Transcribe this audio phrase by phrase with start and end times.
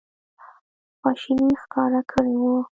[0.99, 2.55] خواشیني ښکاره کړې وه.